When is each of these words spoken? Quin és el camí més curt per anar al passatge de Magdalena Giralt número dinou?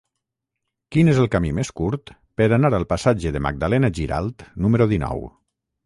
Quin 0.95 1.11
és 1.11 1.19
el 1.23 1.29
camí 1.35 1.51
més 1.59 1.71
curt 1.81 2.13
per 2.41 2.49
anar 2.59 2.73
al 2.79 2.89
passatge 2.95 3.35
de 3.37 3.43
Magdalena 3.49 3.93
Giralt 4.01 4.49
número 4.67 4.93
dinou? 4.97 5.29